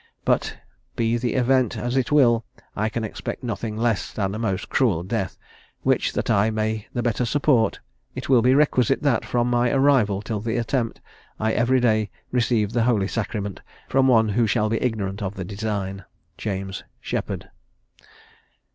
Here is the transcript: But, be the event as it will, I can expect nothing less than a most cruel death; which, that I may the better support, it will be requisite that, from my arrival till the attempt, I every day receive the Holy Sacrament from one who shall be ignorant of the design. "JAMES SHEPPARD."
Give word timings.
But, 0.25 0.57
be 0.95 1.15
the 1.17 1.35
event 1.35 1.77
as 1.77 1.95
it 1.95 2.11
will, 2.11 2.43
I 2.75 2.89
can 2.89 3.03
expect 3.03 3.43
nothing 3.43 3.77
less 3.77 4.11
than 4.11 4.33
a 4.33 4.39
most 4.39 4.67
cruel 4.67 5.03
death; 5.03 5.37
which, 5.83 6.13
that 6.13 6.27
I 6.27 6.49
may 6.49 6.87
the 6.91 7.03
better 7.03 7.23
support, 7.23 7.79
it 8.15 8.27
will 8.27 8.41
be 8.41 8.55
requisite 8.55 9.03
that, 9.03 9.23
from 9.23 9.47
my 9.47 9.69
arrival 9.69 10.23
till 10.23 10.39
the 10.39 10.57
attempt, 10.57 11.01
I 11.39 11.51
every 11.53 11.79
day 11.79 12.09
receive 12.31 12.71
the 12.71 12.85
Holy 12.85 13.07
Sacrament 13.07 13.61
from 13.89 14.07
one 14.07 14.29
who 14.29 14.47
shall 14.47 14.69
be 14.71 14.81
ignorant 14.81 15.21
of 15.21 15.35
the 15.35 15.45
design. 15.45 16.03
"JAMES 16.35 16.83
SHEPPARD." 17.01 17.51